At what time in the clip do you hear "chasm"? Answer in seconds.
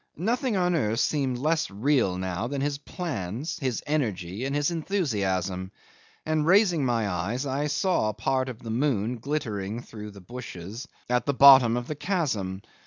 11.93-12.63